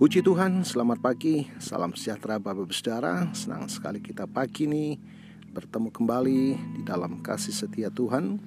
Puji 0.00 0.24
Tuhan, 0.24 0.64
selamat 0.64 1.04
pagi, 1.04 1.44
salam 1.60 1.92
sejahtera 1.92 2.40
Bapak 2.40 2.72
Saudara. 2.72 3.28
Senang 3.36 3.68
sekali 3.68 4.00
kita 4.00 4.24
pagi 4.24 4.64
ini 4.64 4.96
bertemu 5.52 5.92
kembali 5.92 6.40
di 6.56 6.82
dalam 6.88 7.20
kasih 7.20 7.52
setia 7.52 7.92
Tuhan. 7.92 8.40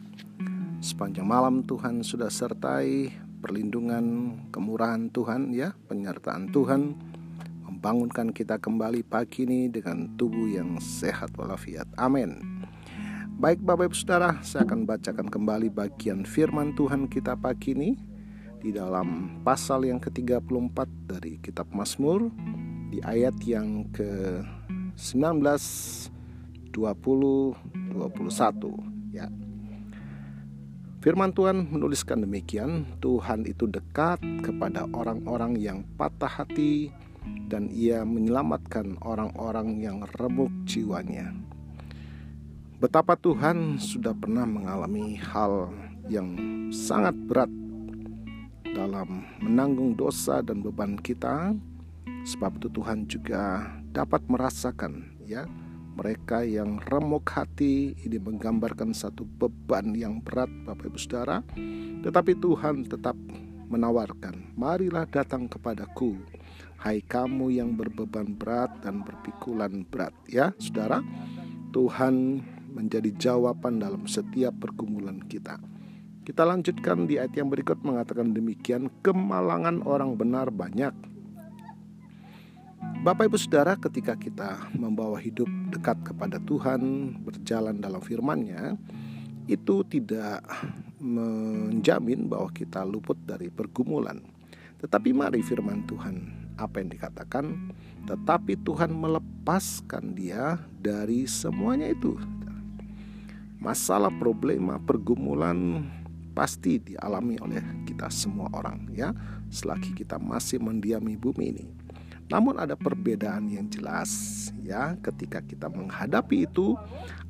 Sepanjang 0.82 1.30
malam 1.30 1.62
Tuhan 1.62 2.02
sudah 2.02 2.34
sertai 2.34 3.14
perlindungan, 3.38 4.34
kemurahan 4.50 5.14
Tuhan 5.14 5.54
ya, 5.54 5.78
penyertaan 5.86 6.50
Tuhan 6.50 6.98
membangunkan 7.70 8.34
kita 8.34 8.58
kembali 8.58 9.06
pagi 9.06 9.46
ini 9.46 9.70
dengan 9.70 10.10
tubuh 10.18 10.50
yang 10.50 10.82
sehat 10.82 11.38
walafiat. 11.38 11.86
Amin. 12.02 12.66
Baik 13.38 13.62
Bapak 13.62 13.94
Ibu 13.94 13.98
Saudara, 14.02 14.42
saya 14.42 14.66
akan 14.66 14.90
bacakan 14.90 15.30
kembali 15.30 15.70
bagian 15.70 16.26
firman 16.26 16.74
Tuhan 16.74 17.06
kita 17.06 17.38
pagi 17.38 17.78
ini 17.78 18.13
di 18.64 18.72
dalam 18.72 19.44
pasal 19.44 19.84
yang 19.84 20.00
ke-34 20.00 20.88
dari 21.12 21.36
kitab 21.44 21.68
Mazmur 21.76 22.32
di 22.88 23.04
ayat 23.04 23.36
yang 23.44 23.92
ke-19 23.92 25.44
20 26.72 26.72
21 26.72 27.52
ya. 29.12 29.28
Firman 31.04 31.36
Tuhan 31.36 31.68
menuliskan 31.68 32.24
demikian, 32.24 32.88
Tuhan 33.04 33.44
itu 33.44 33.68
dekat 33.68 34.24
kepada 34.40 34.88
orang-orang 34.96 35.60
yang 35.60 35.84
patah 36.00 36.32
hati 36.32 36.96
dan 37.52 37.68
ia 37.68 38.08
menyelamatkan 38.08 38.96
orang-orang 39.04 39.84
yang 39.84 40.08
remuk 40.16 40.48
jiwanya. 40.64 41.36
Betapa 42.80 43.20
Tuhan 43.20 43.84
sudah 43.84 44.16
pernah 44.16 44.48
mengalami 44.48 45.20
hal 45.20 45.76
yang 46.08 46.32
sangat 46.72 47.20
berat 47.28 47.52
dalam 48.74 49.24
menanggung 49.40 49.94
dosa 49.94 50.42
dan 50.42 50.66
beban 50.66 50.98
kita. 51.00 51.54
Sebab 52.24 52.60
itu 52.60 52.68
Tuhan 52.72 53.06
juga 53.08 53.68
dapat 53.92 54.24
merasakan 54.32 55.14
ya 55.28 55.48
mereka 55.94 56.42
yang 56.42 56.82
remuk 56.90 57.30
hati 57.30 57.94
ini 58.02 58.18
menggambarkan 58.18 58.98
satu 58.98 59.24
beban 59.38 59.94
yang 59.94 60.20
berat 60.26 60.50
Bapak 60.66 60.90
Ibu 60.90 60.98
Saudara. 60.98 61.46
Tetapi 62.02 62.34
Tuhan 62.42 62.90
tetap 62.90 63.14
menawarkan, 63.70 64.58
marilah 64.58 65.06
datang 65.06 65.46
kepadaku. 65.46 66.18
Hai 66.82 67.00
kamu 67.00 67.54
yang 67.54 67.80
berbeban 67.80 68.36
berat 68.36 68.84
dan 68.84 69.06
berpikulan 69.06 69.88
berat 69.88 70.12
ya 70.28 70.52
Saudara. 70.60 71.00
Tuhan 71.74 72.44
menjadi 72.74 73.14
jawaban 73.18 73.82
dalam 73.82 74.10
setiap 74.10 74.54
pergumulan 74.58 75.22
kita. 75.30 75.73
Kita 76.24 76.48
lanjutkan 76.48 77.04
di 77.04 77.20
ayat 77.20 77.36
yang 77.36 77.52
berikut 77.52 77.84
mengatakan 77.84 78.32
demikian, 78.32 78.88
kemalangan 79.04 79.84
orang 79.84 80.16
benar 80.16 80.48
banyak. 80.56 80.96
Bapak 83.04 83.28
Ibu 83.28 83.36
Saudara, 83.36 83.76
ketika 83.76 84.16
kita 84.16 84.72
membawa 84.72 85.20
hidup 85.20 85.52
dekat 85.76 86.00
kepada 86.08 86.40
Tuhan, 86.40 87.12
berjalan 87.28 87.84
dalam 87.84 88.00
firman-Nya, 88.00 88.80
itu 89.52 89.84
tidak 89.84 90.48
menjamin 91.04 92.32
bahwa 92.32 92.48
kita 92.56 92.88
luput 92.88 93.20
dari 93.28 93.52
pergumulan. 93.52 94.24
Tetapi 94.80 95.12
mari 95.12 95.44
firman 95.44 95.84
Tuhan, 95.92 96.32
apa 96.56 96.80
yang 96.80 96.88
dikatakan, 96.88 97.76
tetapi 98.08 98.64
Tuhan 98.64 98.96
melepaskan 98.96 100.16
dia 100.16 100.56
dari 100.80 101.28
semuanya 101.28 101.92
itu. 101.92 102.16
Masalah, 103.60 104.12
problema, 104.16 104.80
pergumulan, 104.80 105.84
pasti 106.34 106.82
dialami 106.82 107.38
oleh 107.40 107.62
kita 107.86 108.10
semua 108.10 108.50
orang 108.58 108.90
ya 108.90 109.14
selagi 109.54 109.94
kita 109.94 110.18
masih 110.18 110.58
mendiami 110.58 111.14
bumi 111.14 111.46
ini. 111.54 111.66
Namun 112.34 112.58
ada 112.58 112.74
perbedaan 112.74 113.46
yang 113.46 113.70
jelas 113.70 114.50
ya 114.66 114.98
ketika 115.06 115.46
kita 115.46 115.70
menghadapi 115.70 116.50
itu 116.50 116.74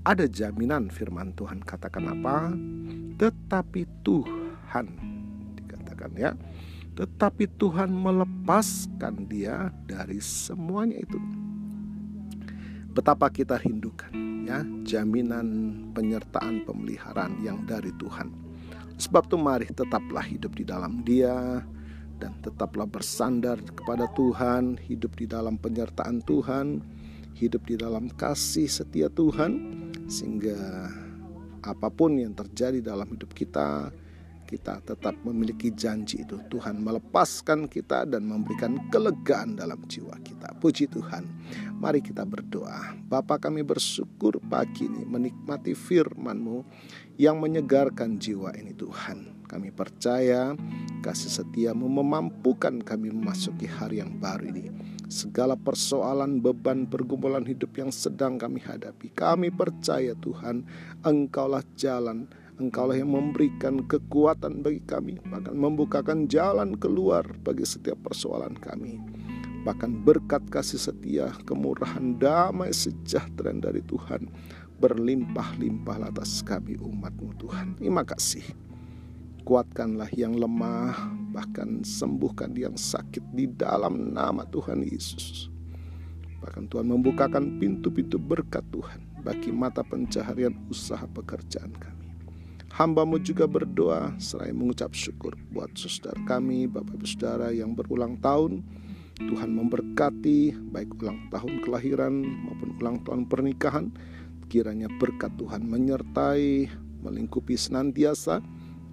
ada 0.08 0.24
jaminan 0.24 0.88
firman 0.88 1.36
Tuhan 1.36 1.60
katakan 1.68 2.08
apa? 2.08 2.56
Tetapi 3.20 3.84
Tuhan 4.08 4.88
dikatakan 5.60 6.12
ya. 6.16 6.32
Tetapi 6.94 7.50
Tuhan 7.60 7.90
melepaskan 7.92 9.28
dia 9.28 9.74
dari 9.90 10.22
semuanya 10.24 11.02
itu. 11.02 11.20
Betapa 12.94 13.28
kita 13.34 13.58
rindukan 13.58 14.14
ya 14.46 14.62
jaminan 14.86 15.48
penyertaan 15.98 16.62
pemeliharaan 16.68 17.42
yang 17.42 17.66
dari 17.66 17.90
Tuhan 17.98 18.43
Sebab 18.98 19.30
itu 19.30 19.38
mari 19.38 19.68
tetaplah 19.70 20.24
hidup 20.24 20.54
di 20.58 20.64
dalam 20.64 21.02
dia 21.02 21.62
dan 22.22 22.32
tetaplah 22.40 22.88
bersandar 22.88 23.60
kepada 23.60 24.08
Tuhan, 24.14 24.78
hidup 24.80 25.18
di 25.18 25.26
dalam 25.28 25.58
penyertaan 25.60 26.24
Tuhan, 26.24 26.80
hidup 27.36 27.66
di 27.66 27.76
dalam 27.76 28.08
kasih 28.14 28.70
setia 28.70 29.10
Tuhan 29.10 29.82
sehingga 30.06 30.88
apa 31.64 31.88
pun 31.90 32.20
yang 32.20 32.36
terjadi 32.36 32.84
dalam 32.84 33.08
hidup 33.12 33.32
kita 33.34 33.90
kita 34.54 34.86
tetap 34.86 35.18
memiliki 35.26 35.74
janji 35.74 36.22
itu. 36.22 36.38
Tuhan 36.54 36.78
melepaskan 36.78 37.66
kita 37.66 38.06
dan 38.06 38.30
memberikan 38.30 38.78
kelegaan 38.94 39.58
dalam 39.58 39.82
jiwa 39.90 40.14
kita. 40.22 40.54
Puji 40.62 40.86
Tuhan. 40.94 41.26
Mari 41.82 42.06
kita 42.06 42.22
berdoa. 42.22 42.94
Bapa 43.10 43.42
kami 43.42 43.66
bersyukur 43.66 44.38
pagi 44.46 44.86
ini 44.86 45.10
menikmati 45.10 45.74
firman-Mu 45.74 46.62
yang 47.18 47.42
menyegarkan 47.42 48.22
jiwa 48.22 48.54
ini 48.54 48.78
Tuhan. 48.78 49.50
Kami 49.50 49.74
percaya 49.74 50.54
kasih 51.02 51.44
setiamu 51.44 51.90
memampukan 51.90 52.78
kami 52.86 53.10
memasuki 53.10 53.66
hari 53.66 54.06
yang 54.06 54.22
baru 54.22 54.54
ini. 54.54 54.70
Segala 55.10 55.54
persoalan 55.54 56.42
beban 56.42 56.90
pergumulan 56.90 57.46
hidup 57.46 57.74
yang 57.78 57.94
sedang 57.94 58.42
kami 58.42 58.58
hadapi 58.58 59.14
kami 59.14 59.54
percaya 59.54 60.18
Tuhan 60.18 60.66
Engkaulah 61.06 61.62
jalan 61.78 62.26
Engkaulah 62.62 62.94
yang 62.94 63.10
memberikan 63.10 63.82
kekuatan 63.82 64.62
bagi 64.62 64.86
kami, 64.86 65.18
bahkan 65.26 65.58
membukakan 65.58 66.30
jalan 66.30 66.78
keluar 66.78 67.26
bagi 67.42 67.66
setiap 67.66 67.98
persoalan 68.06 68.54
kami. 68.62 69.02
Bahkan 69.66 70.06
berkat 70.06 70.46
kasih 70.54 70.78
setia, 70.78 71.34
kemurahan, 71.50 72.20
damai, 72.22 72.70
sejahtera 72.70 73.50
dari 73.58 73.82
Tuhan 73.88 74.30
berlimpah-limpah 74.84 76.12
atas 76.12 76.44
kami 76.44 76.76
umatmu 76.76 77.32
Tuhan. 77.40 77.80
Terima 77.80 78.04
kasih. 78.04 78.44
Kuatkanlah 79.48 80.12
yang 80.12 80.36
lemah, 80.36 80.96
bahkan 81.32 81.82
sembuhkan 81.84 82.52
yang 82.54 82.76
sakit 82.76 83.34
di 83.34 83.48
dalam 83.48 84.12
nama 84.12 84.44
Tuhan 84.48 84.84
Yesus. 84.84 85.48
Bahkan 86.44 86.68
Tuhan 86.68 86.92
membukakan 86.92 87.60
pintu-pintu 87.60 88.20
berkat 88.20 88.64
Tuhan 88.76 89.00
bagi 89.24 89.56
mata 89.56 89.80
pencaharian 89.84 90.54
usaha 90.68 91.08
pekerjaan 91.08 91.72
kami. 91.76 91.93
Hambamu 92.74 93.22
juga 93.22 93.46
berdoa 93.46 94.18
seraya 94.18 94.50
mengucap 94.50 94.98
syukur 94.98 95.38
buat 95.54 95.70
saudara 95.78 96.18
kami, 96.26 96.66
Bapak 96.66 96.98
Ibu 96.98 97.06
Saudara 97.06 97.54
yang 97.54 97.78
berulang 97.78 98.18
tahun. 98.18 98.66
Tuhan 99.14 99.54
memberkati 99.54 100.58
baik 100.74 100.98
ulang 100.98 101.30
tahun 101.30 101.62
kelahiran 101.62 102.26
maupun 102.26 102.74
ulang 102.82 102.98
tahun 103.06 103.30
pernikahan. 103.30 103.94
Kiranya 104.50 104.90
berkat 104.98 105.38
Tuhan 105.38 105.70
menyertai, 105.70 106.66
melingkupi 107.06 107.54
senantiasa. 107.54 108.42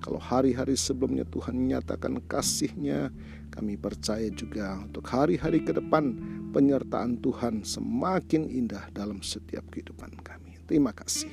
Kalau 0.05 0.21
hari-hari 0.21 0.77
sebelumnya 0.77 1.25
Tuhan 1.33 1.57
menyatakan 1.57 2.21
kasihnya, 2.29 3.09
kami 3.49 3.81
percaya 3.81 4.29
juga 4.29 4.77
untuk 4.85 5.09
hari-hari 5.09 5.65
ke 5.65 5.73
depan 5.73 6.21
penyertaan 6.53 7.17
Tuhan 7.25 7.65
semakin 7.65 8.45
indah 8.45 8.93
dalam 8.93 9.25
setiap 9.25 9.65
kehidupan 9.73 10.21
kami. 10.21 10.61
Terima 10.69 10.93
kasih. 10.93 11.33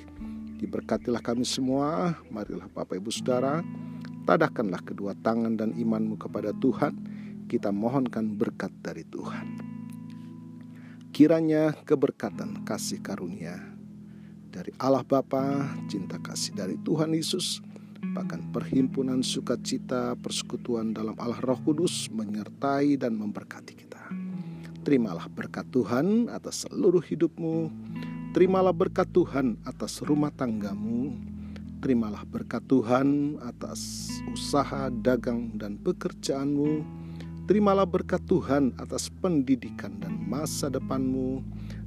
Diberkatilah 0.58 1.22
kami 1.22 1.46
semua, 1.46 2.18
marilah 2.34 2.66
Bapak 2.74 2.98
Ibu 2.98 3.14
Saudara, 3.14 3.62
tadahkanlah 4.26 4.82
kedua 4.82 5.14
tangan 5.22 5.54
dan 5.54 5.78
imanmu 5.78 6.18
kepada 6.18 6.50
Tuhan, 6.58 6.98
kita 7.46 7.70
mohonkan 7.70 8.34
berkat 8.34 8.74
dari 8.82 9.06
Tuhan. 9.06 9.62
Kiranya 11.14 11.78
keberkatan 11.86 12.66
kasih 12.66 13.06
karunia 13.06 13.58
dari 14.50 14.74
Allah 14.82 15.06
Bapa, 15.06 15.70
cinta 15.86 16.18
kasih 16.18 16.58
dari 16.58 16.74
Tuhan 16.82 17.14
Yesus, 17.14 17.62
bahkan 18.18 18.42
perhimpunan 18.50 19.22
sukacita 19.22 20.18
persekutuan 20.18 20.90
dalam 20.90 21.14
Allah 21.22 21.38
Roh 21.46 21.62
Kudus 21.62 22.10
menyertai 22.10 22.98
dan 22.98 23.14
memberkati 23.14 23.74
kita. 23.78 24.02
Terimalah 24.82 25.30
berkat 25.30 25.70
Tuhan 25.70 26.34
atas 26.34 26.66
seluruh 26.66 27.06
hidupmu, 27.06 27.70
Terimalah 28.36 28.76
berkat 28.76 29.08
Tuhan 29.16 29.56
atas 29.64 30.04
rumah 30.04 30.34
tanggamu. 30.34 31.16
Terimalah 31.80 32.28
berkat 32.28 32.66
Tuhan 32.68 33.40
atas 33.40 34.10
usaha, 34.34 34.92
dagang, 34.92 35.56
dan 35.56 35.80
pekerjaanmu. 35.80 36.84
Terimalah 37.48 37.88
berkat 37.88 38.20
Tuhan 38.28 38.76
atas 38.76 39.08
pendidikan 39.24 39.96
dan 40.04 40.20
masa 40.20 40.68
depanmu. 40.68 41.40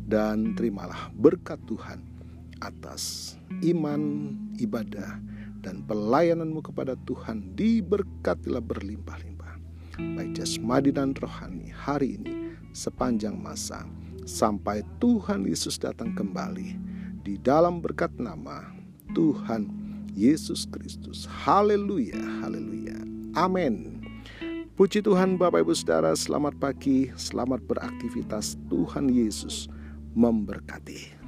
Dan 0.09 0.57
terimalah 0.57 1.13
berkat 1.15 1.61
Tuhan 1.69 2.01
atas 2.65 3.37
iman, 3.63 4.35
ibadah, 4.57 5.21
dan 5.61 5.85
pelayananmu 5.85 6.65
kepada 6.65 6.97
Tuhan 7.05 7.53
diberkatilah 7.57 8.65
berlimpah-limpah. 8.65 9.61
baik 10.01 10.33
jasmani 10.33 10.97
dan 10.97 11.13
rohani 11.13 11.69
hari 11.69 12.17
ini 12.17 12.57
sepanjang 12.73 13.37
masa 13.37 13.85
sampai 14.31 14.87
Tuhan 15.03 15.43
Yesus 15.43 15.75
datang 15.83 16.15
kembali 16.15 16.79
di 17.27 17.35
dalam 17.43 17.83
berkat 17.83 18.15
nama 18.15 18.71
Tuhan 19.11 19.67
Yesus 20.15 20.71
Kristus. 20.71 21.27
Haleluya, 21.27 22.19
haleluya. 22.43 22.95
Amin. 23.35 24.01
Puji 24.79 25.05
Tuhan 25.05 25.37
Bapak 25.37 25.67
Ibu 25.67 25.75
Saudara, 25.77 26.17
selamat 26.17 26.57
pagi, 26.57 27.13
selamat 27.13 27.61
beraktivitas. 27.69 28.57
Tuhan 28.73 29.13
Yesus 29.13 29.69
memberkati. 30.17 31.20